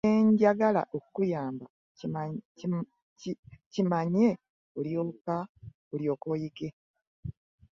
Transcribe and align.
Kye 0.05 0.13
njagala 0.31 0.81
okukuyamba 0.97 1.65
kimanye 3.71 4.27
olyoke 5.93 6.25
oyige. 6.33 6.69